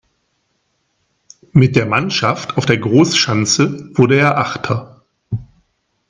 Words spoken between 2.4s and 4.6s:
auf der Großschanze wurde er